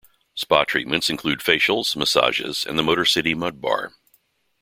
[0.33, 3.91] Spa treatments include facials, massages, and the MotorCity Mud Bar.